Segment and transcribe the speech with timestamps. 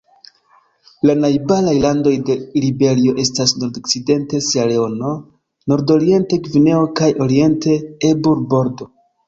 [1.09, 5.13] La najbaraj landoj de Liberio estas nordokcidente Sieraleono,
[5.75, 7.81] nordoriente Gvineo kaj oriente
[8.13, 8.93] Ebur-Bordo.